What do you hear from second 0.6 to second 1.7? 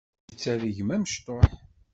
d gma amecṭuḥ.